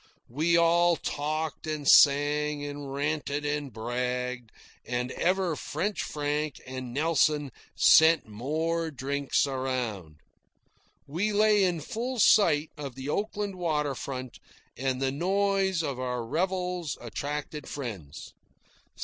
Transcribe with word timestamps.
We 0.29 0.57
all 0.57 0.95
talked 0.95 1.67
and 1.67 1.87
sang 1.87 2.65
and 2.65 2.91
ranted 2.91 3.45
and 3.45 3.71
bragged, 3.71 4.51
and 4.83 5.11
ever 5.11 5.55
French 5.55 6.01
Frank 6.01 6.59
and 6.65 6.91
Nelson 6.91 7.51
sent 7.75 8.27
more 8.27 8.89
drinks 8.89 9.45
around. 9.45 10.15
We 11.05 11.31
lay 11.31 11.63
in 11.63 11.81
full 11.81 12.17
sight 12.17 12.71
of 12.75 12.95
the 12.95 13.09
Oakland 13.09 13.53
water 13.57 13.93
front, 13.93 14.39
and 14.75 14.99
the 14.99 15.11
noise 15.11 15.83
of 15.83 15.99
our 15.99 16.25
revels 16.25 16.97
attracted 16.99 17.69
friends. 17.69 18.33